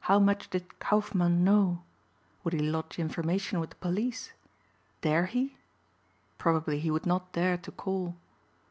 [0.00, 1.80] How much did Kaufmann know?
[2.44, 4.32] Would he lodge information with the police?
[5.00, 5.56] Dare he?
[6.36, 8.16] Probably he would not dare to call.